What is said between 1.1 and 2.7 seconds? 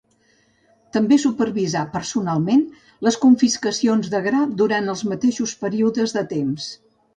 supervisà personalment